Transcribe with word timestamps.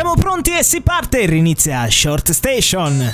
Siamo 0.00 0.14
pronti 0.14 0.56
e 0.56 0.62
si 0.62 0.80
parte, 0.80 1.20
inizia 1.24 1.86
Short 1.90 2.30
Station. 2.30 3.12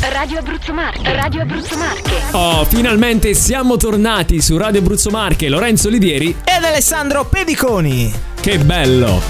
Radio 0.00 0.38
Abruzzo 0.38 0.72
Marche, 0.72 1.12
Radio 1.12 1.42
Abruzzo 1.42 1.76
Marche. 1.76 2.14
Oh, 2.30 2.64
finalmente 2.64 3.34
siamo 3.34 3.76
tornati 3.76 4.40
su 4.40 4.56
Radio 4.56 4.80
Abruzzo 4.80 5.10
Marche, 5.10 5.50
Lorenzo 5.50 5.90
Livieri 5.90 6.34
ed 6.42 6.64
Alessandro 6.64 7.26
Pediconi. 7.26 8.10
Che 8.40 8.58
bello! 8.60 9.20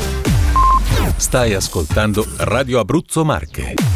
Stai 1.17 1.54
ascoltando 1.54 2.25
Radio 2.37 2.79
Abruzzo 2.79 3.25
Marche. 3.25 3.96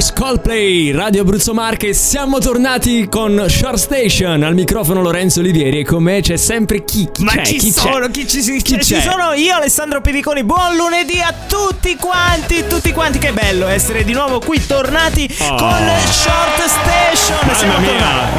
Universe 0.00 0.12
Coldplay, 0.14 0.92
Radio 0.92 1.20
Abruzzo 1.20 1.52
Marche, 1.52 1.92
siamo 1.92 2.38
tornati 2.38 3.06
con 3.10 3.44
Short 3.48 3.76
Station, 3.76 4.42
al 4.42 4.54
microfono 4.54 5.02
Lorenzo 5.02 5.40
Olivieri 5.40 5.80
e 5.80 5.84
con 5.84 6.02
me 6.02 6.22
c'è 6.22 6.38
sempre 6.38 6.86
chi, 6.86 7.06
chi 7.12 7.22
Ma 7.22 7.32
c'è, 7.32 7.44
ci 7.44 7.56
chi 7.58 7.70
sono, 7.70 8.06
c'è? 8.06 8.10
chi 8.10 8.26
ci, 8.26 8.40
Chi 8.62 8.82
ci 8.82 8.94
c'è? 8.94 9.00
sono 9.02 9.34
io, 9.34 9.54
Alessandro 9.56 10.00
Pediconi. 10.00 10.42
Buon 10.42 10.74
lunedì 10.76 11.20
a 11.20 11.34
tutti 11.46 11.96
quanti, 11.96 12.64
tutti 12.66 12.92
quanti. 12.92 13.18
Che 13.18 13.32
bello 13.34 13.66
essere 13.68 14.02
di 14.02 14.14
nuovo 14.14 14.38
qui 14.40 14.64
tornati 14.66 15.28
Oh. 15.40 15.54
con 15.56 15.90
Short 16.10 16.64
Station. 16.64 17.36
Mamma 17.42 17.54
Siamo 17.58 17.78
mia. 17.80 17.88
tornati. 17.90 18.38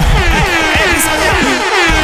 Eh, 0.82 0.90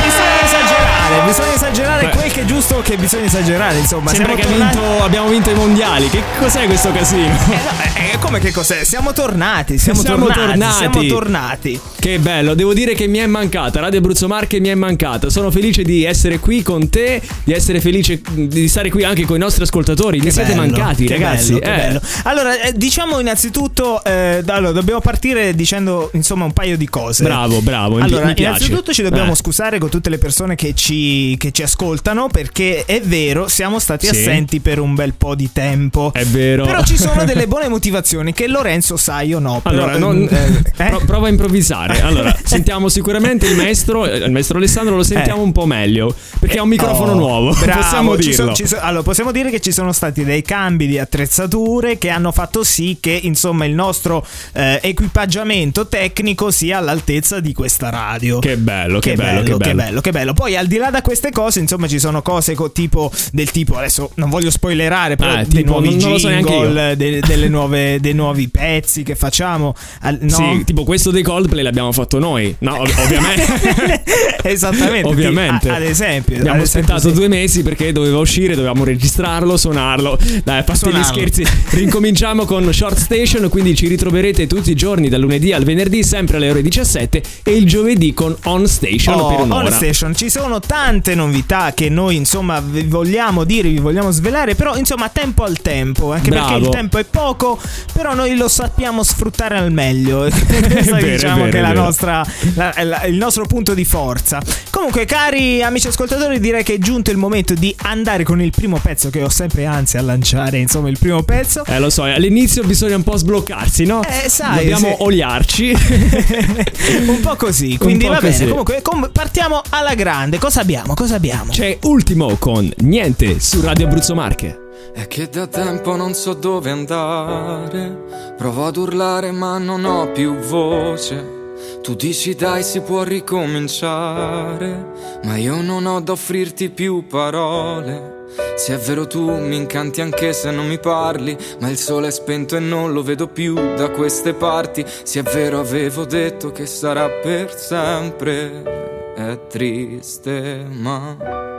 bisogna, 0.06 0.46
esagerare, 0.46 1.26
bisogna 1.26 1.54
esagerare 1.56 2.06
Beh. 2.06 2.12
quel 2.18 2.32
che 2.32 2.42
è 2.42 2.46
giusto 2.46 2.82
che 2.84 2.96
bisogna 2.98 3.26
esagerare. 3.26 3.78
Insomma, 3.80 4.12
Sembra 4.14 4.36
che 4.36 4.44
tornati. 4.44 4.78
vinto- 4.78 5.04
abbiamo 5.04 5.30
vinto 5.30 5.50
i 5.50 5.54
mondiali, 5.56 6.10
che 6.10 6.22
cos'è 6.40 6.66
questo 6.68 6.92
casino? 6.92 7.26
Eh, 7.50 7.56
no, 7.56 8.07
come 8.28 8.40
che 8.40 8.52
cos'è? 8.52 8.84
Siamo 8.84 9.14
tornati, 9.14 9.78
siamo, 9.78 10.02
Siamo 10.02 10.26
tornati, 10.26 10.48
tornati. 10.48 10.76
siamo 10.76 11.06
tornati. 11.08 11.80
Che 11.98 12.20
bello, 12.20 12.56
devo 12.56 12.74
dire 12.74 12.94
che 12.94 13.08
mi 13.08 13.20
è 13.20 13.26
mancata, 13.26 13.80
Radio 13.80 14.00
Abruzzo 14.00 14.28
Marche 14.28 14.60
mi 14.60 14.68
è 14.68 14.76
mancata. 14.76 15.30
Sono 15.30 15.50
felice 15.50 15.84
di 15.84 16.04
essere 16.04 16.40
qui 16.40 16.62
con 16.62 16.90
te, 16.90 17.22
di 17.46 17.54
essere 17.54 17.80
felice 17.80 18.20
di 18.34 18.68
stare 18.68 18.90
qui 18.90 19.04
anche 19.06 19.26
con 19.26 19.38
i 19.38 19.40
nostri 19.40 19.64
ascoltatori. 19.64 20.20
mi 20.20 20.30
siete 20.30 20.56
mancati, 20.56 21.06
che 21.06 21.14
ragazzi. 21.14 21.54
bello, 21.54 21.64
eh. 21.74 21.78
bello. 21.78 22.02
Allora, 22.24 22.60
eh, 22.62 22.74
diciamo 22.76 23.20
innanzitutto, 23.22 24.04
eh, 24.04 24.44
allora, 24.48 24.74
dobbiamo 24.74 25.00
partire 25.00 25.56
dicendo 25.56 26.10
insomma 26.14 26.44
un 26.44 26.52
paio 26.54 26.76
di 26.76 26.88
cose. 26.90 27.24
Bravo, 27.24 27.62
bravo, 27.62 27.98
Allora, 28.00 28.34
innanzitutto 28.36 28.92
ci 28.92 29.04
dobbiamo 29.04 29.32
Eh. 29.32 29.36
scusare 29.38 29.80
con 29.80 29.90
tutte 29.90 30.10
le 30.10 30.18
persone 30.18 30.56
che 30.56 30.74
ci, 30.76 31.38
che 31.38 31.52
ci 31.54 31.64
ascoltano 31.64 32.28
perché 32.28 32.84
è 32.84 33.00
vero, 33.02 33.48
siamo 33.48 33.80
stati 33.80 34.06
Sì. 34.08 34.12
assenti 34.12 34.60
per 34.60 34.80
un 34.80 34.96
bel 34.96 35.14
po' 35.14 35.34
di 35.34 35.50
tempo. 35.54 36.12
È 36.14 36.26
vero. 36.26 36.66
Però 36.66 36.84
ci 36.84 36.98
sono 36.98 37.24
delle 37.26 37.48
buone 37.48 37.70
motivazioni 37.70 38.16
che 38.34 38.48
Lorenzo 38.48 38.98
sa, 38.98 39.22
io 39.22 39.40
no. 39.40 39.60
Però, 39.62 39.76
Allora, 39.76 39.98
non- 39.98 40.28
eh, 40.30 40.62
eh? 40.86 40.90
pro- 40.90 41.02
prova 41.06 41.28
a 41.28 41.30
improvvisare. 41.30 42.02
Allora, 42.02 42.36
sentiamo 42.44 42.90
sicuramente 42.90 43.48
il 43.48 43.56
maestro, 43.56 44.06
eh, 44.06 44.18
il 44.18 44.32
maestro 44.32 44.58
Alessandro 44.58 44.96
lo 44.96 45.04
sentiamo 45.04 45.42
Eh. 45.42 45.46
un 45.46 45.52
po' 45.52 45.66
meglio. 45.66 46.14
Perché 46.40 46.60
ha 46.60 46.64
un 46.64 46.70
microfono 46.70 47.12
Oh, 47.12 47.16
nuovo. 47.16 47.54
bravo, 47.60 47.82
Possiamo 47.82 48.16
dirlo. 48.16 48.54
sono- 48.56 48.68
sono- 48.68 48.82
allora, 48.82 49.04
possiamo 49.04 49.32
dire 49.32 49.50
che 49.50 49.60
ci 49.60 49.72
sono 49.72 49.92
stati 49.92 50.24
dei 50.24 50.42
cambi 50.42 50.88
di 50.88 50.98
attrezzature 51.00 51.98
che 51.98 52.10
hanno 52.10 52.32
fatto 52.32 52.64
sì 52.64 52.98
che 53.00 53.20
insomma 53.24 53.66
il 53.66 53.74
nostro 53.74 54.26
eh, 54.54 54.80
equipaggiamento 54.82 55.88
tecnico 55.88 56.52
sia 56.52 56.78
all'altezza 56.78 57.40
di 57.40 57.54
questa 57.54 57.90
radio. 57.90 58.40
Che 58.40 58.58
bello, 58.58 59.00
che, 59.00 59.16
bello, 59.16 59.42
che 59.58 59.74
bello. 59.74 60.02
che 60.02 60.12
bello. 60.12 60.34
Poi 60.34 60.56
al 60.56 60.68
di 60.68 60.78
là 60.78 60.90
da 60.90 61.02
queste 61.02 61.32
cose, 61.32 61.60
insomma, 61.60 61.88
ci 61.88 62.00
sono 62.00 62.22
cose 62.22 62.54
co- 62.56 62.72
tipo 62.72 63.12
del 63.32 63.50
tipo 63.52 63.76
adesso 63.78 64.12
non 64.16 64.30
voglio 64.30 64.50
spoilerare 64.52 65.16
però 65.16 65.32
Ah, 65.32 65.36
dei 65.44 65.48
tipo, 65.64 65.72
nuovi 65.72 65.90
non- 65.90 65.98
non 66.00 66.12
lo 66.12 66.18
so 66.18 66.30
jingle, 66.30 66.96
de- 66.96 67.20
delle 67.22 67.48
nuove, 67.48 67.97
dei 68.00 68.14
nuovi 68.14 68.50
pezzi 68.50 69.04
che 69.04 69.16
facciamo. 69.16 69.76
Al- 70.02 70.20
no? 70.22 70.30
Sì, 70.30 70.64
tipo 70.66 70.84
questo 70.84 71.12
dei 71.12 71.24
Coldplay 71.24 71.64
l'abbiamo 71.64 71.92
fatto 71.92 72.20
noi. 72.20 72.56
No, 72.60 72.80
ov- 72.80 72.96
ovviamente. 73.04 74.04
Esattamente. 74.44 75.08
Ovviamente. 75.08 75.70
A- 75.70 75.76
ad 75.76 75.84
esempio. 75.84 76.38
Abbiamo 76.38 76.62
aspettato 76.62 77.10
sì. 77.10 77.14
due 77.14 77.28
mesi 77.28 77.64
perché 77.64 77.92
doveva 77.92 78.20
uscire, 78.20 78.56
dovevamo 78.56 78.84
registrarlo, 78.84 79.58
suonarlo. 79.58 80.18
Dai, 80.44 80.64
parte 80.64 80.90
gli 80.92 81.04
scherzi, 81.04 81.46
rincominciamo 81.72 82.46
con 82.46 82.72
Short 82.74 82.98
Station. 82.98 83.50
Quindi 83.50 83.76
ci 83.76 83.88
ritroverete 83.88 84.48
tutti 84.48 84.72
i 84.72 84.76
giorni, 84.76 85.10
dal 85.10 85.22
lunedì 85.22 85.54
al 85.54 85.64
venerdì, 85.64 86.04
sempre 86.04 86.38
alle 86.38 86.50
ore 86.50 86.62
17 86.62 87.22
e 87.44 87.52
il 87.56 87.66
giovedì 87.66 88.14
con 88.14 88.36
On 88.46 88.68
Station 88.68 89.20
Oh, 89.20 89.28
per 89.28 89.40
un'ora. 89.42 89.66
On 89.66 89.72
Station, 89.72 90.16
ci 90.16 90.30
sono 90.30 90.60
tante 90.60 91.16
novità 91.16 91.74
che 91.74 91.90
noi 91.90 92.16
insomma 92.16 92.60
vi 92.60 92.84
vogliamo 92.84 93.44
dire, 93.44 93.70
vi 93.70 93.80
vogliamo 93.80 94.12
svelare, 94.12 94.56
però 94.56 94.76
insomma 94.76 95.10
tempo 95.10 95.44
al 95.44 95.60
tempo, 95.62 96.12
anche 96.12 96.30
Bravo. 96.30 96.48
perché 96.48 96.64
il 96.64 96.70
tempo 96.70 96.98
è 96.98 97.04
poco, 97.04 97.60
però 97.98 98.14
noi 98.14 98.36
lo 98.38 98.48
sappiamo 98.48 99.02
sfruttare 99.02 99.58
al 99.58 99.72
meglio. 99.72 100.26
È 100.30 100.32
diciamo 100.32 101.46
che 101.46 101.58
è 101.58 101.62
la 101.62 101.74
nostra, 101.74 102.24
la- 102.54 102.74
la- 102.84 103.04
il 103.06 103.16
nostro 103.16 103.46
punto 103.48 103.74
di 103.74 103.86
forza. 103.86 104.40
Comunque, 104.70 105.06
cari 105.06 105.64
amici 105.64 105.88
ascoltatori, 105.88 106.40
direi 106.40 106.64
che 106.64 106.76
è 106.76 106.78
giunto 106.78 107.10
il 107.10 107.18
momento 107.18 107.56
di 107.56 107.76
andare 107.84 108.24
con 108.24 108.40
il 108.40 108.52
primo 108.52 108.78
pezzo 108.78 109.10
che 109.10 109.24
ho 109.24 109.30
sempre 109.30 109.66
ansia 109.66 110.00
a 110.00 110.04
lanciare, 110.04 110.60
insomma, 110.60 110.90
il 110.90 111.00
primo 111.00 111.24
pezzo. 111.24 111.64
Eh, 111.66 111.80
lo 111.80 111.90
so, 111.90 112.04
all'inizio 112.04 112.62
bisogna 112.64 112.96
un 112.98 113.04
po' 113.04 113.18
sbloccarsi, 113.18 113.86
no? 113.86 114.02
Eh, 114.04 114.30
sai, 114.30 114.58
Dobbiamo 114.60 114.88
se- 114.90 114.96
oliarci. 115.00 115.72
un 117.08 117.20
po' 117.22 117.36
così, 117.36 117.78
quindi 117.78 118.06
po' 118.06 118.12
va 118.14 118.20
bene. 118.20 118.32
così. 118.34 118.48
Comunque, 118.48 118.82
com- 118.84 119.10
partiamo 119.12 119.62
alla 119.70 119.96
grande. 119.96 120.38
Cosa 120.38 120.62
abbiamo? 120.62 120.94
Cosa 120.94 121.16
abbiamo? 121.16 121.52
C'è 121.52 121.80
ultimo 121.84 122.36
con 122.38 122.72
Niente 122.82 123.40
su 123.40 123.60
Radio 123.62 123.88
Abruzzo 123.88 124.14
Marche. 124.14 124.66
È 124.94 125.08
che 125.08 125.30
da 125.30 125.48
tempo 125.48 125.96
non 125.96 126.14
so 126.14 126.34
dove 126.34 126.70
andare. 126.70 128.36
Provo 128.38 128.66
ad 128.66 128.78
urlare 128.78 129.32
ma 129.32 129.58
non 129.58 129.86
ho 129.86 130.12
più 130.12 130.36
voce. 130.36 131.36
Tu 131.82 131.96
dici 131.96 132.36
dai 132.36 132.64
si 132.64 132.82
può 132.82 133.04
ricominciare. 133.04 134.94
Ma 135.24 135.38
io 135.38 135.62
non 135.62 135.86
ho 135.86 136.02
da 136.02 136.14
offrirti 136.14 136.70
più 136.70 137.06
parole. 137.08 138.26
Se 138.56 138.74
è 138.74 138.78
vero 138.78 139.08
tu 139.08 139.32
mi 139.32 139.56
incanti 139.56 140.02
anche 140.02 140.34
se 140.34 140.52
non 140.52 140.68
mi 140.68 140.80
parli. 140.80 141.38
Ma 141.60 141.70
il 141.70 141.78
sole 141.78 142.08
è 142.08 142.12
spento 142.12 142.56
e 142.56 142.60
non 142.60 142.92
lo 142.92 143.04
vedo 143.04 143.28
più 143.28 143.54
da 143.54 143.90
queste 143.90 144.34
parti. 144.34 144.86
Se 145.04 145.20
è 145.20 145.24
vero 145.24 145.60
avevo 145.60 146.06
detto 146.06 146.52
che 146.52 146.66
sarà 146.66 147.08
per 147.08 147.54
sempre. 147.56 149.14
È 149.16 149.48
triste 149.48 150.66
ma... 150.70 151.57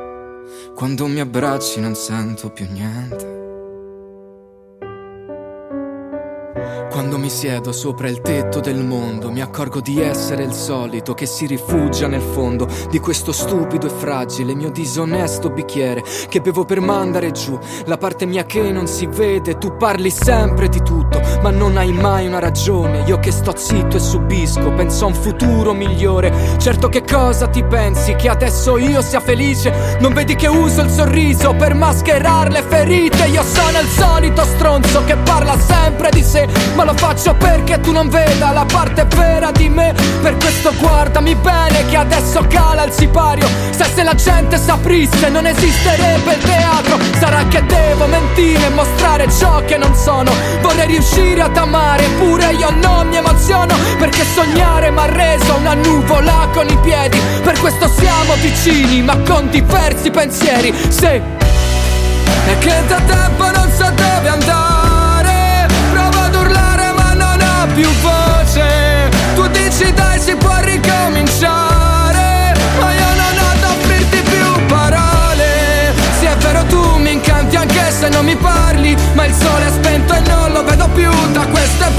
Quando 0.79 1.09
mi 1.09 1.19
abbracci 1.19 1.81
non 1.81 1.97
sento 1.97 2.51
più 2.51 2.65
niente. 2.71 3.38
Quando 6.91 7.19
mi 7.19 7.29
siedo 7.29 7.71
sopra 7.71 8.09
il 8.09 8.23
tetto 8.23 8.61
del 8.61 8.83
mondo, 8.83 9.31
mi 9.31 9.41
accorgo 9.41 9.81
di 9.81 10.01
essere 10.01 10.43
il 10.43 10.53
solito 10.53 11.15
che 11.15 11.27
si 11.27 11.47
rifugia 11.47 12.09
nel 12.09 12.23
fondo 12.23 12.67
di 12.91 12.99
questo 12.99 13.31
stupido 13.31 13.87
e 13.87 13.91
fragile 13.91 14.55
mio 14.55 14.71
disonesto 14.71 15.51
bicchiere 15.51 16.03
che 16.29 16.41
bevo 16.41 16.65
per 16.65 16.81
mandare 16.81 17.31
giù 17.31 17.59
la 17.85 17.99
parte 17.99 18.27
mia 18.27 18.45
che 18.45 18.73
non 18.73 18.87
si 18.87 19.07
vede. 19.07 19.59
Tu 19.59 19.77
parli 19.77 20.11
sempre 20.11 20.69
di 20.69 20.83
tutto, 20.83 21.21
ma 21.43 21.51
non 21.51 21.77
hai 21.77 21.93
mai 21.93 22.27
una 22.27 22.39
ragione. 22.39 23.05
Io 23.07 23.19
che 23.19 23.31
sto 23.31 23.55
zitto 23.55 23.97
e 23.97 24.01
subisco, 24.01 24.73
penso 24.73 25.05
a 25.05 25.09
un 25.09 25.15
futuro 25.15 25.75
migliore. 25.75 26.33
Certo 26.59 26.89
che 26.89 27.03
cosa 27.03 27.49
ti 27.49 27.63
pensi? 27.63 28.15
Che 28.15 28.29
adesso 28.29 28.77
io 28.79 29.03
sia 29.03 29.21
felice? 29.21 29.99
Non 30.01 30.15
vedi 30.15 30.35
che 30.35 30.49
uso 30.49 30.81
il 30.81 30.91
sorriso 30.91 31.55
per 31.55 31.75
mascherare 31.75 32.51
le 32.51 32.63
ferite? 32.63 33.27
Io 33.27 33.43
sono 33.43 33.79
il 33.79 33.89
solito 33.89 34.43
stronzo 34.45 35.05
che 35.05 35.17
parla 35.17 35.57
sempre 35.59 36.09
di 36.11 36.23
sé, 36.23 36.49
ma 36.79 36.85
lo 36.85 36.95
faccio 36.95 37.35
perché 37.35 37.81
tu 37.81 37.91
non 37.91 38.09
veda 38.09 38.53
la 38.53 38.65
parte 38.65 39.05
vera 39.17 39.51
di 39.51 39.69
me. 39.69 39.93
Per 40.23 40.37
questo 40.37 40.73
guardami 40.79 41.35
bene 41.35 41.85
che 41.87 41.97
adesso 41.97 42.47
cala 42.49 42.85
il 42.85 42.93
sipario. 42.93 43.49
Sai 43.71 43.91
se 43.93 44.05
la 44.05 44.15
gente 44.15 44.57
saprisse 44.57 45.29
non 45.29 45.45
esisterebbe 45.45 46.35
il 46.35 46.39
teatro. 46.39 46.99
Sarà 47.19 47.45
che 47.49 47.67
devo 47.67 48.07
mentire 48.07 48.67
e 48.67 48.69
mostrare 48.69 49.29
ciò 49.29 49.65
che 49.65 49.77
non 49.77 49.93
sono. 49.97 50.31
Vorrei 50.61 50.87
riuscire 50.87 51.43
ad 51.43 51.57
amare, 51.57 52.05
eppure 52.05 52.53
io 52.53 52.71
non 52.71 53.09
mi 53.09 53.17
emoziono. 53.17 53.75
Perché 53.99 54.25
sognare 54.33 54.93
m'ha 54.93 55.07
reso 55.07 55.57
una 55.57 55.75
nuvola 55.75 56.49
con 56.53 56.69
i 56.69 56.79
piedi. 56.79 57.21
Per 57.43 57.59
questo 57.59 57.89
siamo 57.89 58.35
vicini, 58.35 59.03
ma 59.03 59.17
con 59.27 59.51
diversi 59.51 60.13
pensieri. 60.13 60.73
Se 60.91 61.21
è 62.47 62.59
che 62.59 62.75
da 62.87 63.01
tempo 63.01 63.51
non 63.51 63.69
so 63.77 63.91
dove 63.97 64.29
andare 64.29 64.68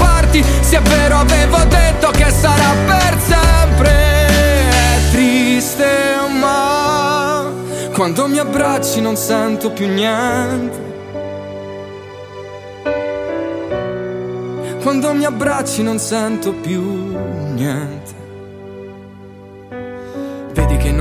parti 0.00 0.44
Se 0.60 0.78
è 0.78 0.82
vero 0.82 1.18
avevo 1.18 1.58
detto 1.64 2.10
che 2.10 2.30
sarà 2.30 2.72
per 2.86 3.18
sempre 3.20 3.90
È 3.90 5.10
triste 5.10 5.86
ma 6.40 6.80
quando 8.00 8.28
mi 8.28 8.38
abbracci 8.38 9.02
non 9.02 9.14
sento 9.14 9.72
più 9.72 9.86
niente. 9.86 10.78
Quando 14.82 15.12
mi 15.12 15.26
abbracci 15.26 15.82
non 15.82 15.98
sento 15.98 16.54
più 16.54 16.80
niente. 17.52 18.19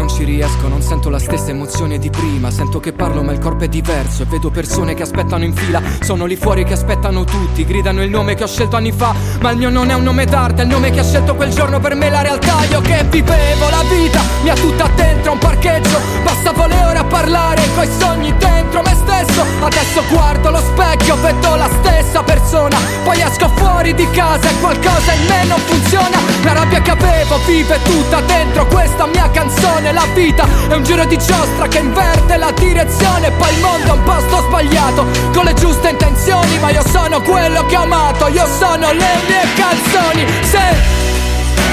Non 0.10 0.18
ci 0.18 0.24
riesco, 0.24 0.68
non 0.68 0.82
sento 0.82 1.10
la 1.12 1.20
stessa 1.20 1.52
emozione 1.52 2.00
di 2.00 2.10
prima. 2.10 2.50
Sento 2.50 2.80
che 2.80 2.94
parlo 2.94 3.22
ma 3.22 3.32
il 3.32 3.38
corpo 3.38 3.66
è 3.66 3.68
diverso 3.68 4.24
e 4.24 4.26
vedo 4.26 4.50
persone 4.50 4.96
che 4.96 5.04
aspettano 5.04 5.44
in 5.44 5.54
fila. 5.54 5.80
Sono 6.02 6.26
lì 6.26 6.36
fuori 6.36 6.64
che 6.64 6.74
aspettano 6.74 7.24
tutti, 7.26 7.64
gridano 7.64 8.02
il 8.02 8.10
nome 8.10 8.34
che 8.34 8.44
ho 8.44 8.48
scelto 8.48 8.76
anni 8.76 8.92
fa. 8.92 9.14
Ma 9.40 9.52
il 9.52 9.58
mio 9.58 9.70
non 9.70 9.92
è 9.92 9.94
un 9.94 10.02
nome 10.02 10.26
d'arte, 10.26 10.62
è 10.62 10.66
il 10.66 10.72
nome 10.72 10.90
che 10.90 11.02
ha 11.02 11.04
scelto 11.04 11.36
quel 11.36 11.54
giorno 11.54 11.80
per 11.80 11.94
me 11.94 12.10
la 12.10 12.24
realtà. 12.24 12.66
Io 12.72 12.82
che 12.82 13.06
vivevo 13.08 13.70
la 13.70 13.84
vita, 13.84 14.20
mi 14.42 14.50
ha 14.50 14.56
tutta 14.56 14.88
dentro 14.96 15.34
un 15.34 15.38
parcheggio. 15.38 16.00
Passavo 16.24 16.66
le 16.66 16.84
ore 16.84 16.98
a 16.98 17.06
parlare 17.06 17.62
coi 17.76 17.88
sogni 18.00 18.34
dentro 18.36 18.82
me 18.82 18.96
stesso. 18.96 19.46
Adesso 19.62 20.04
guardo 20.10 20.50
lo 20.50 20.60
specchio, 20.60 21.22
vedo 21.22 21.56
la 21.56 21.70
stessa 21.82 22.24
persona. 22.24 22.78
Poi 23.04 23.22
esco 23.22 23.48
fuori 23.56 23.94
di 23.94 24.10
casa 24.10 24.50
e 24.50 24.60
qualcosa 24.60 25.14
in 25.14 25.28
me 25.28 25.44
non 25.46 25.60
funziona. 25.60 26.18
La 26.44 26.54
rabbia 26.54 26.82
che 26.82 26.92
avevo 27.20 27.38
vive 27.46 27.82
tutta 27.84 28.22
dentro 28.22 28.66
questa 28.68 29.06
mia 29.08 29.30
canzone. 29.32 29.92
La 29.92 30.06
vita 30.14 30.48
è 30.70 30.74
un 30.74 30.84
giro 30.84 31.04
di 31.06 31.18
giostra 31.18 31.68
che 31.68 31.80
inverte 31.80 32.38
la 32.38 32.52
direzione. 32.52 33.32
Poi 33.32 33.54
il 33.54 33.60
mondo 33.60 33.88
è 33.88 33.92
un 33.92 34.04
posto 34.04 34.42
sbagliato, 34.48 35.06
con 35.34 35.44
le 35.44 35.54
giuste 35.54 35.90
intenzioni. 35.90 36.58
Ma 36.60 36.70
io 36.70 36.84
sono 36.88 37.22
quello 37.22 37.66
che 37.66 37.76
ho 37.76 37.82
amato, 37.82 38.28
io 38.28 38.48
sono 38.48 38.92
le 38.92 39.16
mie 39.28 39.44
canzoni. 39.56 40.26
Se 40.44 40.60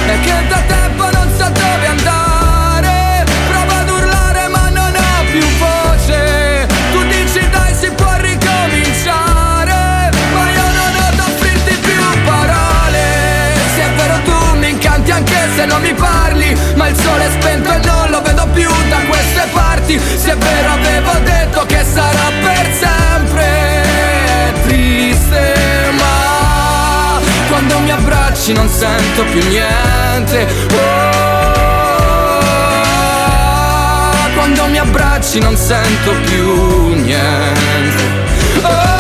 è 0.06 0.20
che 0.20 0.48
da 0.48 0.60
tempo 0.66 1.10
non 1.10 1.30
so 1.36 1.48
dove 1.48 1.86
andare. 1.86 2.25
Non 15.66 15.80
mi 15.82 15.92
parli. 15.94 16.56
Ma 16.74 16.88
il 16.88 16.96
sole 16.96 17.26
è 17.26 17.30
spento 17.30 17.72
e 17.72 17.78
non 17.84 18.10
lo 18.10 18.22
vedo 18.22 18.46
più 18.52 18.70
da 18.88 18.98
queste 19.08 19.46
parti. 19.52 19.98
Se 19.98 20.32
è 20.32 20.36
vero 20.36 20.70
avevo 20.70 21.12
detto 21.24 21.66
che 21.66 21.84
sarà 21.84 22.30
per 22.42 22.70
sempre. 22.72 23.84
Triste 24.66 25.54
ma 25.98 27.20
quando 27.48 27.78
mi 27.80 27.90
abbracci 27.90 28.52
non 28.52 28.68
sento 28.68 29.24
più 29.24 29.46
niente. 29.48 30.46
Oh, 30.72 31.54
quando 34.34 34.66
mi 34.66 34.78
abbracci 34.78 35.38
non 35.40 35.56
sento 35.56 36.12
più 36.24 36.94
niente. 36.94 38.04
Oh, 38.62 38.95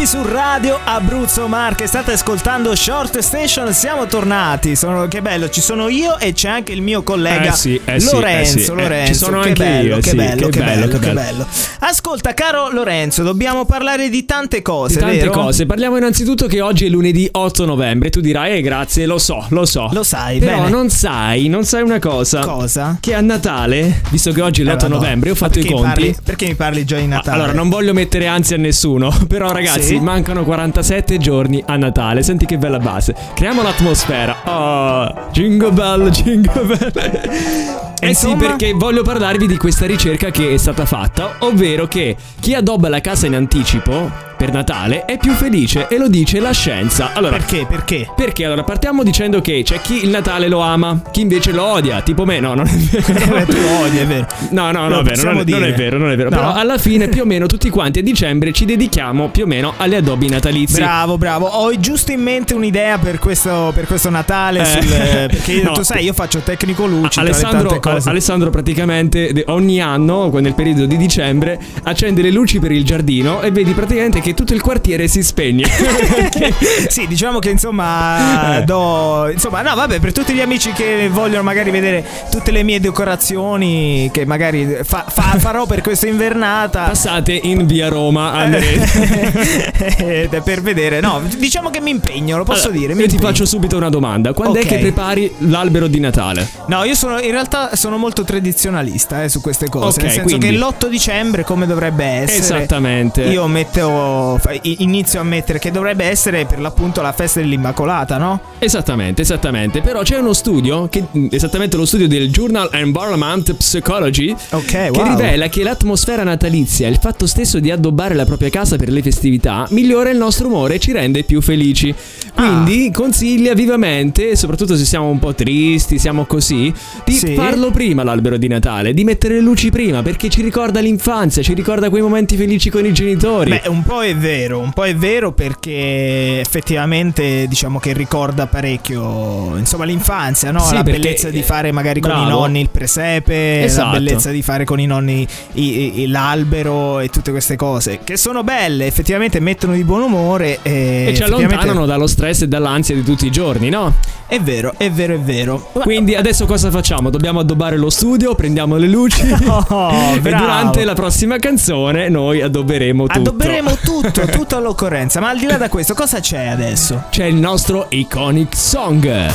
qui 0.00 0.06
su 0.06 0.22
Radio 0.22 0.78
Abruzzo 0.82 1.46
Marche. 1.46 1.86
State 1.86 2.12
ascoltando 2.12 2.74
Short 2.74 3.18
Station. 3.18 3.70
Siamo 3.74 4.06
tornati. 4.06 4.74
Sono, 4.74 5.06
che 5.08 5.20
bello, 5.20 5.50
ci 5.50 5.60
sono 5.60 5.88
io 5.88 6.18
e 6.18 6.32
c'è 6.32 6.48
anche 6.48 6.72
il 6.72 6.80
mio 6.80 7.02
collega 7.02 7.52
Eh 7.52 7.56
sì, 7.56 7.78
eh 7.84 8.00
sì, 8.00 8.10
Lorenzo. 8.10 8.56
eh 8.58 8.62
sì. 8.62 8.70
Eh, 8.70 8.74
Lorenzo, 8.74 9.12
ci 9.12 9.18
sono 9.18 9.40
che 9.40 9.48
anche 9.48 9.62
bello, 9.62 9.94
io, 9.96 10.00
che 10.00 10.14
bello, 10.14 10.46
che 10.46 10.50
che 10.50 10.58
bello, 10.64 10.86
bello, 10.86 10.98
che 10.98 10.98
bello. 11.12 11.20
bello. 11.20 11.46
Ascolta, 11.80 12.32
caro 12.32 12.70
Lorenzo, 12.70 13.22
dobbiamo 13.22 13.66
parlare 13.66 14.08
di 14.08 14.24
tante 14.24 14.62
cose, 14.62 14.98
Tante 14.98 15.16
vero? 15.18 15.32
cose. 15.32 15.66
Parliamo 15.66 15.96
innanzitutto 15.98 16.46
che 16.46 16.60
oggi 16.62 16.86
è 16.86 16.88
lunedì 16.88 17.28
8 17.30 17.66
novembre. 17.66 18.08
Tu 18.08 18.20
dirai, 18.20 18.56
eh, 18.56 18.60
grazie, 18.62 19.04
lo 19.04 19.18
so, 19.18 19.44
lo 19.50 19.66
so. 19.66 19.88
Lo 19.92 20.02
sai, 20.02 20.38
Però 20.38 20.56
bene. 20.60 20.70
non 20.70 20.88
sai, 20.88 21.48
non 21.48 21.64
sai 21.64 21.82
una 21.82 21.98
cosa. 21.98 22.40
Cosa? 22.40 22.96
Che 23.00 23.12
a 23.14 23.20
Natale, 23.20 24.00
visto 24.10 24.32
che 24.32 24.40
oggi 24.40 24.62
è 24.62 24.64
Eh, 24.64 24.68
l'8 24.68 24.72
madonna. 24.82 24.94
novembre, 24.94 25.30
ho 25.30 25.34
fatto 25.34 25.58
i 25.58 25.64
conti. 25.66 25.82
parli- 25.82 26.16
perché 26.24 26.46
mi 26.46 26.54
parli 26.54 26.84
già 26.86 26.96
di 26.96 27.06
Natale? 27.06 27.36
Allora, 27.36 27.52
non 27.52 27.68
voglio 27.68 27.92
mettere 27.92 28.26
ansia 28.26 28.56
a 28.56 28.58
nessuno, 28.58 29.14
però 29.28 29.52
ragazzi, 29.52 29.88
Sì? 29.96 30.00
mancano 30.00 30.44
47 30.44 31.18
giorni 31.18 31.62
a 31.66 31.76
Natale. 31.76 32.22
Senti 32.22 32.46
che 32.46 32.58
bella 32.58 32.78
base. 32.78 33.14
Creiamo 33.34 33.62
l'atmosfera. 33.62 34.36
Oh, 34.44 35.28
jingle 35.32 35.72
bell, 35.72 36.08
jingle 36.10 36.64
bell. 36.64 37.89
Eh 38.02 38.14
sì, 38.14 38.30
Insomma? 38.30 38.46
perché 38.46 38.72
voglio 38.72 39.02
parlarvi 39.02 39.46
di 39.46 39.56
questa 39.56 39.86
ricerca 39.86 40.30
che 40.30 40.54
è 40.54 40.56
stata 40.56 40.86
fatta, 40.86 41.36
ovvero 41.40 41.86
che 41.86 42.16
chi 42.40 42.54
addobba 42.54 42.88
la 42.88 43.00
casa 43.00 43.26
in 43.26 43.34
anticipo 43.34 44.28
per 44.40 44.52
Natale 44.52 45.04
è 45.04 45.18
più 45.18 45.32
felice 45.32 45.86
e 45.88 45.98
lo 45.98 46.08
dice 46.08 46.40
la 46.40 46.52
scienza. 46.52 47.12
Allora, 47.12 47.36
Perché? 47.36 47.66
Perché? 47.68 48.08
perché 48.16 48.46
allora 48.46 48.64
partiamo 48.64 49.02
dicendo 49.02 49.42
che 49.42 49.60
c'è 49.62 49.82
chi 49.82 50.02
il 50.04 50.08
Natale 50.08 50.48
lo 50.48 50.60
ama, 50.60 51.02
chi 51.10 51.20
invece 51.20 51.52
lo 51.52 51.62
odia, 51.62 52.00
tipo 52.00 52.24
me, 52.24 52.40
no, 52.40 52.54
non 52.54 52.66
è 52.66 52.70
vero. 52.70 53.08
Eh, 53.40 53.44
tu 53.44 53.60
lo 53.60 53.80
odi, 53.84 53.98
è 53.98 54.06
vero. 54.06 54.26
No, 54.50 54.70
no, 54.72 54.88
no, 54.88 55.02
vero, 55.02 55.22
non, 55.24 55.40
è, 55.40 55.44
non 55.50 55.62
è 55.64 55.74
vero, 55.74 55.98
non 55.98 56.10
è 56.10 56.16
vero. 56.16 56.30
No? 56.30 56.36
Però 56.36 56.52
alla 56.54 56.78
fine 56.78 57.08
più 57.08 57.22
o 57.22 57.24
meno 57.26 57.46
tutti 57.46 57.68
quanti 57.68 57.98
a 57.98 58.02
dicembre 58.02 58.52
ci 58.52 58.64
dedichiamo 58.64 59.28
più 59.28 59.44
o 59.44 59.46
meno 59.46 59.74
alle 59.76 59.96
addobbi 59.96 60.28
natalizi. 60.28 60.80
Bravo, 60.80 61.18
bravo. 61.18 61.44
Ho 61.46 61.78
giusto 61.78 62.10
in 62.12 62.22
mente 62.22 62.54
un'idea 62.54 62.96
per 62.96 63.18
questo, 63.18 63.72
per 63.74 63.86
questo 63.86 64.08
Natale. 64.08 64.62
Eh, 64.62 64.64
sul- 64.64 64.88
perché 65.28 65.60
no. 65.62 65.72
tu 65.72 65.82
sai, 65.82 66.04
io 66.04 66.14
faccio 66.14 66.38
tecnico 66.38 66.86
luci. 66.86 67.18
Alessandro, 67.18 67.78
cose. 67.94 68.08
Alessandro 68.08 68.50
praticamente 68.50 69.44
ogni 69.46 69.80
anno, 69.80 70.30
nel 70.40 70.54
periodo 70.54 70.86
di 70.86 70.96
dicembre, 70.96 71.58
accende 71.84 72.22
le 72.22 72.30
luci 72.30 72.58
per 72.58 72.72
il 72.72 72.84
giardino 72.84 73.40
e 73.42 73.50
vedi 73.50 73.72
praticamente 73.72 74.20
che 74.20 74.34
tutto 74.34 74.54
il 74.54 74.60
quartiere 74.60 75.08
si 75.08 75.22
spegne. 75.22 75.64
sì, 76.88 77.06
diciamo 77.06 77.38
che 77.38 77.50
insomma, 77.50 78.58
Eh. 78.58 78.64
do, 78.64 79.28
insomma, 79.32 79.62
no, 79.62 79.74
vabbè, 79.74 79.98
per 80.00 80.12
tutti 80.12 80.32
gli 80.32 80.40
amici 80.40 80.72
che 80.72 81.08
vogliono 81.10 81.42
magari 81.42 81.70
vedere 81.70 82.04
tutte 82.30 82.50
le 82.50 82.62
mie 82.62 82.80
decorazioni, 82.80 84.10
che 84.12 84.24
magari 84.26 84.78
fa- 84.82 85.04
fa- 85.08 85.38
farò 85.38 85.66
per 85.66 85.80
questa 85.82 86.06
invernata. 86.06 86.84
Passate 86.84 87.32
in 87.42 87.66
via 87.66 87.88
Roma, 87.88 88.32
andrete. 88.32 89.68
Eh, 90.00 90.28
per 90.44 90.60
vedere, 90.62 91.00
no, 91.00 91.20
diciamo 91.38 91.70
che 91.70 91.80
mi 91.80 91.90
impegno, 91.90 92.36
lo 92.36 92.44
posso 92.44 92.68
Allora, 92.68 92.78
dire. 92.80 92.92
Io 92.92 92.98
ti 93.06 93.14
impegno. 93.14 93.30
faccio 93.30 93.44
subito 93.46 93.76
una 93.76 93.88
domanda. 93.88 94.32
Quando 94.32 94.58
Ok. 94.58 94.64
è 94.64 94.68
che 94.68 94.78
prepari 94.78 95.30
l'albero 95.38 95.86
di 95.86 96.00
Natale? 96.00 96.48
No, 96.66 96.84
io 96.84 96.94
sono 96.94 97.18
in 97.20 97.30
realtà 97.30 97.74
sono 97.80 97.96
molto 97.96 98.24
tradizionalista 98.24 99.24
eh, 99.24 99.28
su 99.30 99.40
queste 99.40 99.68
cose. 99.68 99.86
Ok, 99.98 100.02
nel 100.02 100.10
senso 100.12 100.36
quindi- 100.36 100.46
che 100.48 100.52
l'8 100.52 100.88
dicembre, 100.88 101.44
come 101.44 101.66
dovrebbe 101.66 102.04
essere, 102.04 102.58
Esattamente. 102.60 103.22
Io 103.22 103.46
metto, 103.46 104.38
inizio 104.62 105.20
a 105.20 105.22
mettere 105.22 105.58
che 105.58 105.70
dovrebbe 105.70 106.04
essere 106.04 106.44
per 106.44 106.60
l'appunto 106.60 107.00
la 107.00 107.12
festa 107.12 107.40
dell'Immacolata, 107.40 108.18
no? 108.18 108.40
Esattamente, 108.58 109.22
esattamente. 109.22 109.80
Però 109.80 110.02
c'è 110.02 110.18
uno 110.18 110.32
studio, 110.34 110.88
che, 110.88 111.04
esattamente 111.30 111.76
lo 111.78 111.86
studio 111.86 112.06
del 112.06 112.30
Journal 112.30 112.68
Environment 112.72 113.54
Psychology, 113.54 114.34
Ok, 114.50 114.64
che 114.66 114.90
wow. 114.92 115.08
rivela 115.08 115.48
che 115.48 115.62
l'atmosfera 115.62 116.22
natalizia 116.22 116.86
e 116.86 116.90
il 116.90 116.98
fatto 117.00 117.26
stesso 117.26 117.58
di 117.60 117.70
addobbare 117.70 118.14
la 118.14 118.24
propria 118.26 118.50
casa 118.50 118.76
per 118.76 118.90
le 118.90 119.00
festività 119.02 119.66
migliora 119.70 120.10
il 120.10 120.18
nostro 120.18 120.48
umore 120.48 120.74
e 120.74 120.78
ci 120.78 120.92
rende 120.92 121.22
più 121.24 121.40
felici. 121.40 121.94
Quindi 122.34 122.88
Ah. 122.88 122.96
consiglia 122.96 123.54
vivamente, 123.54 124.36
soprattutto 124.36 124.76
se 124.76 124.84
siamo 124.84 125.08
un 125.08 125.18
po' 125.18 125.34
tristi, 125.34 125.98
siamo 125.98 126.24
così, 126.26 126.72
di 127.04 127.12
Sì. 127.12 127.34
farlo 127.34 127.69
prima 127.70 128.02
l'albero 128.02 128.36
di 128.36 128.48
Natale, 128.48 128.92
di 128.94 129.04
mettere 129.04 129.34
le 129.34 129.40
luci 129.40 129.70
prima, 129.70 130.02
perché 130.02 130.28
ci 130.28 130.42
ricorda 130.42 130.80
l'infanzia, 130.80 131.42
ci 131.42 131.54
ricorda 131.54 131.88
quei 131.90 132.02
momenti 132.02 132.36
felici 132.36 132.70
con 132.70 132.84
i 132.84 132.92
genitori. 132.92 133.50
Beh, 133.50 133.62
un 133.68 133.82
po' 133.82 134.02
è 134.02 134.14
vero, 134.16 134.58
un 134.58 134.72
po' 134.72 134.84
è 134.84 134.94
vero 134.94 135.32
perché 135.32 136.40
effettivamente 136.40 137.46
diciamo 137.48 137.78
che 137.78 137.92
ricorda 137.92 138.46
parecchio, 138.46 139.56
insomma, 139.56 139.84
l'infanzia, 139.84 140.50
no? 140.50 140.60
Sì, 140.60 140.74
la 140.74 140.82
perché- 140.82 141.00
bellezza 141.00 141.30
di 141.30 141.42
fare 141.42 141.72
magari 141.72 142.00
con 142.00 142.10
i 142.12 142.26
nonni 142.28 142.60
il 142.60 142.70
presepe, 142.70 143.62
Esatto. 143.64 143.86
la 143.86 143.92
bellezza 143.98 144.30
di 144.30 144.42
fare 144.42 144.64
con 144.64 144.78
i 144.80 144.86
nonni 144.86 145.26
i- 145.54 145.62
i- 145.62 146.00
i- 146.02 146.06
l'albero 146.08 147.00
e 147.00 147.08
tutte 147.08 147.30
queste 147.30 147.56
cose, 147.56 148.00
che 148.04 148.16
sono 148.16 148.42
belle, 148.44 148.86
effettivamente 148.86 149.40
mettono 149.40 149.74
di 149.74 149.84
buon 149.84 150.02
umore 150.02 150.58
e, 150.62 150.70
e 150.70 151.14
ci 151.14 151.22
effettivamente- 151.22 151.54
allontanano 151.54 151.86
dallo 151.86 152.06
stress 152.06 152.42
e 152.42 152.48
dall'ansia 152.48 152.94
di 152.94 153.02
tutti 153.02 153.26
i 153.26 153.30
giorni, 153.30 153.68
no? 153.68 153.94
È 154.26 154.38
vero, 154.40 154.74
è 154.76 154.88
vero, 154.90 155.14
è 155.14 155.18
vero. 155.18 155.70
Quindi 155.72 156.14
adesso 156.14 156.46
cosa 156.46 156.70
facciamo? 156.70 157.10
Dobbiamo 157.10 157.40
addobbare 157.40 157.59
lo 157.76 157.90
studio, 157.90 158.34
prendiamo 158.34 158.76
le 158.76 158.86
luci 158.88 159.22
Oh, 159.46 159.92
e 160.14 160.20
bravo. 160.20 160.44
durante 160.44 160.84
la 160.84 160.94
prossima 160.94 161.38
canzone 161.38 162.08
noi 162.08 162.40
addobberemo 162.40 163.06
tutto. 163.06 163.18
Addobberemo 163.18 163.76
tutto, 163.82 164.26
tutto 164.30 164.56
all'occorrenza. 164.56 165.20
Ma 165.20 165.28
al 165.30 165.38
di 165.38 165.46
là 165.46 165.56
da 165.56 165.68
questo, 165.68 165.94
cosa 165.94 166.20
c'è 166.20 166.46
adesso? 166.46 167.04
C'è 167.10 167.24
il 167.24 167.36
nostro 167.36 167.86
iconic 167.90 168.56
song. 168.56 169.30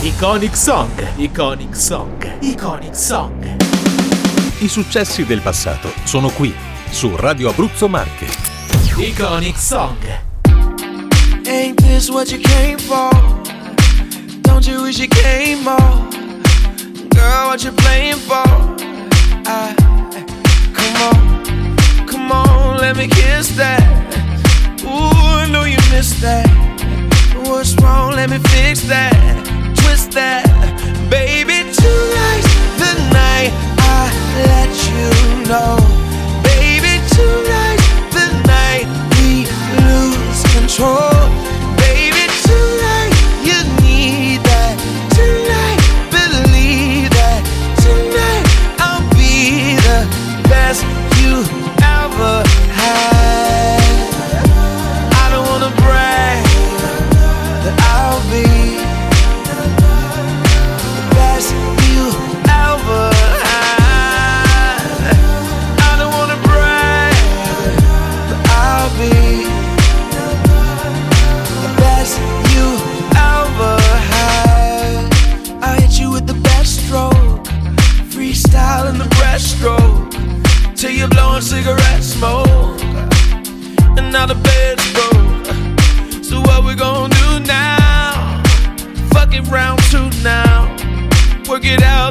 Iconic 0.00 0.56
Song, 0.56 0.88
Iconic 1.16 1.76
Song, 1.76 2.32
Iconic 2.40 2.96
Song. 2.96 3.56
I 4.58 4.68
successi 4.68 5.24
del 5.24 5.40
passato 5.40 5.92
sono 6.04 6.28
qui, 6.30 6.52
su 6.90 7.14
Radio 7.16 7.50
Abruzzo 7.50 7.88
Marche. 7.88 8.26
Iconic 8.96 9.58
Song. 9.58 9.96
Ain't 11.46 11.80
this 11.82 12.08
what 12.08 12.30
you 12.30 12.40
came 12.40 12.78
for? 12.78 13.10
Don't 14.42 14.66
you 14.66 14.82
wish 14.82 14.98
you 14.98 15.08
came 15.08 15.62
more? 15.62 16.20
Girl, 17.14 17.46
what 17.48 17.64
you 17.64 17.72
playing 17.72 18.16
for? 18.16 18.46
I, 19.46 19.74
come 20.78 20.96
on, 21.08 21.16
come 22.06 22.32
on, 22.32 22.78
let 22.78 22.96
me 22.96 23.06
kiss 23.08 23.56
that. 23.56 23.82
Ooh, 24.84 24.88
I 25.42 25.48
know 25.50 25.64
you 25.64 25.78
missed 25.90 26.20
that. 26.22 26.48
What's 27.46 27.74
wrong? 27.82 28.12
Let 28.12 28.30
me 28.30 28.38
fix 28.38 28.82
that. 28.88 29.12
Twist 29.76 30.12
that, 30.12 30.46
baby. 31.10 31.58
Tonight's 31.72 32.54
the 32.80 32.92
night 33.12 33.52
I 33.78 34.10
let 34.48 34.70
you 34.88 35.08
know, 35.48 35.76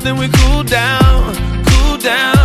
then 0.03 0.17
we 0.17 0.27
cool 0.29 0.63
down, 0.63 1.35
cool 1.65 1.97
down. 1.97 2.40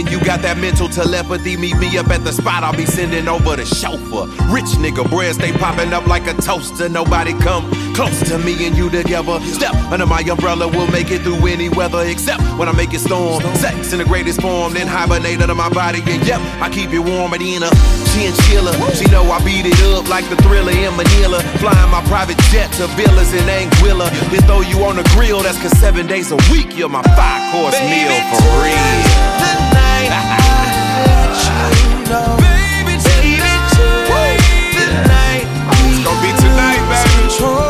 And 0.00 0.10
you 0.10 0.20
got 0.24 0.42
that 0.42 0.58
mental 0.58 0.88
telepathy, 0.88 1.56
meet 1.56 1.76
me 1.76 1.96
up 1.98 2.08
at 2.08 2.22
the 2.24 2.32
spot. 2.32 2.62
I'll 2.62 2.76
be 2.76 2.86
sending 2.86 3.28
over 3.28 3.56
the 3.56 3.64
chauffeur. 3.64 4.26
Rich 4.52 4.76
nigga, 4.82 5.08
bread 5.08 5.34
stay 5.34 5.52
popping 5.52 5.92
up 5.92 6.06
like 6.06 6.26
a 6.26 6.34
toaster. 6.34 6.88
Nobody 6.88 7.32
come 7.34 7.70
close 7.96 8.20
to 8.28 8.36
me 8.36 8.52
and 8.66 8.76
you 8.76 8.90
together. 8.90 9.40
Step 9.40 9.74
under 9.90 10.04
my 10.04 10.20
umbrella, 10.20 10.68
we'll 10.68 10.90
make 10.92 11.10
it 11.10 11.22
through 11.22 11.46
any 11.46 11.70
weather 11.70 12.04
except 12.04 12.42
when 12.58 12.68
I 12.68 12.72
make 12.72 12.92
it 12.92 13.00
storm. 13.00 13.40
Sex 13.56 13.92
in 13.92 13.98
the 13.98 14.04
greatest 14.04 14.42
form, 14.42 14.74
then 14.74 14.86
hibernate 14.86 15.40
under 15.40 15.54
my 15.54 15.70
body. 15.70 16.02
And 16.04 16.20
yep, 16.26 16.38
I 16.60 16.68
keep 16.68 16.90
it 16.92 17.00
warmer 17.00 17.38
than 17.38 17.62
a 17.64 17.70
chinchilla. 18.12 18.76
She 18.92 19.08
know 19.08 19.24
I 19.32 19.40
beat 19.42 19.64
it 19.64 19.80
up 19.96 20.08
like 20.10 20.28
the 20.28 20.36
thriller 20.44 20.72
in 20.72 20.94
Manila. 20.94 21.40
Flying 21.56 21.90
my 21.90 22.04
private 22.04 22.36
jet 22.52 22.70
to 22.76 22.86
villas 23.00 23.32
in 23.32 23.48
Anguilla. 23.48 24.12
Then 24.28 24.42
throw 24.44 24.60
you 24.60 24.84
on 24.84 24.96
the 24.96 25.04
grill, 25.16 25.40
that's 25.40 25.56
cause 25.62 25.72
seven 25.80 26.06
days 26.06 26.30
a 26.32 26.36
week 26.52 26.76
you're 26.76 26.92
my 26.92 27.02
five 27.16 27.40
course 27.50 27.80
meal 27.80 28.12
for 28.28 28.44
real. 28.60 28.76
Tonight, 29.40 30.12
Baby, 32.44 32.94
tonight, 34.76 35.48
it's 35.88 36.04
gonna 36.04 36.20
be 36.20 36.30
tonight, 36.36 36.84
baby. 36.92 37.16
Baby, 37.16 37.65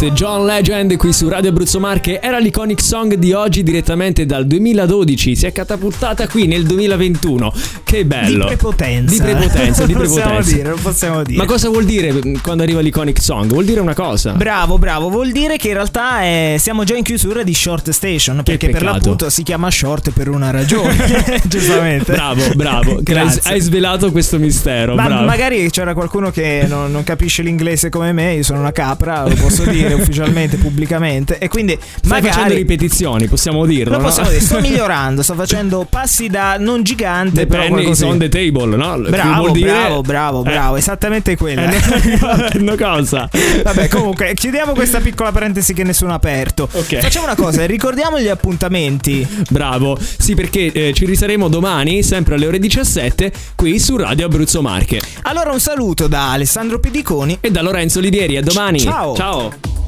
Tonight, 0.00 0.12
John 0.12 0.46
Legend 0.46 0.96
qui 0.96 1.12
su 1.12 1.28
Radio 1.28 1.50
Abruzzo 1.50 1.78
Marche 1.78 2.20
era 2.20 2.38
l'iconic 2.38 2.80
song 2.80 3.14
di 3.16 3.34
oggi 3.34 3.62
direttamente 3.62 4.24
dal 4.24 4.46
2012, 4.46 5.36
si 5.36 5.44
è 5.44 5.52
catapultata 5.52 6.26
qui 6.26 6.46
nel 6.46 6.64
2021. 6.64 7.52
Che 7.84 8.04
bello. 8.06 8.44
Di 8.48 8.54
prepotenza. 8.54 9.14
Di 9.14 9.20
prepotenza, 9.20 9.84
di 9.84 9.92
Non 9.92 10.02
possiamo 10.08 10.28
prepotenza. 10.28 10.56
dire, 10.56 10.68
non 10.70 10.80
possiamo 10.80 11.22
dire. 11.22 11.36
Ma 11.36 11.44
cosa 11.44 11.68
vuol 11.68 11.84
dire 11.84 12.12
mm, 12.12 12.36
quando 12.42 12.62
arriva 12.62 12.80
l'iconic 12.80 13.20
song? 13.20 13.50
Vuol 13.50 13.64
dire 13.66 13.80
una 13.80 13.92
cosa. 13.92 14.32
Bravo, 14.32 14.78
bravo, 14.78 15.10
vuol 15.10 15.32
dire 15.32 15.58
che 15.58 15.68
in 15.68 15.74
realtà 15.74 16.22
eh, 16.22 16.56
siamo 16.58 16.84
già 16.84 16.96
in 16.96 17.02
chiusura 17.02 17.42
di 17.42 17.52
Short 17.52 17.90
Station 17.90 18.42
perché 18.42 18.70
per 18.70 18.82
l'appunto 18.82 19.28
si 19.28 19.42
chiama 19.42 19.70
Short 19.70 20.12
per 20.12 20.28
una 20.28 20.50
ragione, 20.50 20.96
giustamente. 21.44 22.12
Bravo, 22.12 22.42
bravo, 22.54 23.00
Grazie. 23.02 23.42
hai 23.44 23.60
svelato 23.60 24.10
questo 24.12 24.38
mistero. 24.38 24.94
Ma 24.94 25.06
bravo. 25.06 25.24
magari 25.26 25.68
c'era 25.70 25.92
qualcuno 25.92 26.30
che 26.30 26.64
non, 26.66 26.90
non 26.90 27.04
capisce 27.04 27.42
l'inglese 27.42 27.90
come 27.90 28.12
me, 28.12 28.34
io 28.34 28.42
sono 28.42 28.60
una 28.60 28.72
capra, 28.72 29.26
lo 29.26 29.34
posso 29.34 29.64
dire 29.64 29.88
ufficialmente, 29.94 30.56
pubblicamente, 30.56 31.38
e 31.38 31.48
quindi 31.48 31.78
Stai 31.80 32.20
facendo 32.20 32.36
magari... 32.42 32.54
ripetizioni, 32.56 33.26
possiamo 33.28 33.66
dirlo. 33.66 33.92
Lo 33.96 34.00
no? 34.00 34.06
possiamo 34.06 34.28
dire, 34.28 34.40
sto 34.40 34.60
migliorando, 34.62 35.22
sto 35.22 35.34
facendo 35.34 35.86
passi 35.88 36.28
da 36.28 36.56
non 36.58 36.82
gigante, 36.82 37.40
The 37.40 37.46
però 37.46 37.62
penny 37.62 37.90
is 37.90 38.00
on 38.02 38.18
the 38.18 38.28
table, 38.28 38.76
no? 38.76 38.98
Bravo, 39.08 39.50
dire- 39.50 39.70
bravo, 39.70 40.00
bravo, 40.02 40.40
Eh, 40.40 40.50
bravo, 40.50 40.76
esattamente 40.76 41.36
quella. 41.36 41.70
eh, 41.70 42.58
no, 42.60 42.74
cosa? 42.76 43.28
Vabbè, 43.62 43.88
comunque, 43.88 44.34
chiudiamo 44.34 44.72
questa 44.72 45.00
piccola 45.00 45.32
parentesi 45.32 45.72
che 45.74 45.84
nessuno 45.84 46.12
ha 46.12 46.16
aperto. 46.16 46.68
Ok. 46.72 46.98
Facciamo 46.98 47.26
una 47.26 47.34
cosa, 47.36 47.64
ricordiamo 47.66 48.20
gli 48.20 48.28
appuntamenti. 48.28 49.26
Bravo, 49.50 49.98
sì 50.00 50.34
perché 50.34 50.70
eh, 50.72 50.92
ci 50.94 51.04
riseremo 51.04 51.48
domani, 51.48 52.02
sempre 52.02 52.34
alle 52.34 52.46
ore 52.46 52.58
17, 52.58 53.32
qui 53.54 53.78
su 53.78 53.96
Radio 53.96 54.26
Abruzzo 54.26 54.62
Marche. 54.62 55.00
Allora 55.22 55.50
un 55.52 55.60
saluto 55.60 56.06
da 56.06 56.32
Alessandro 56.32 56.78
Pediconi 56.80 57.38
E 57.40 57.50
da 57.50 57.62
Lorenzo 57.62 58.00
Livieri, 58.00 58.36
a 58.36 58.42
domani. 58.42 58.80
Ciao. 58.80 59.14
Ciao. 59.14 59.79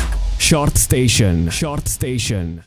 Short 0.43 0.77
Station. 0.77 1.49
Short 1.51 1.87
Station. 1.87 2.61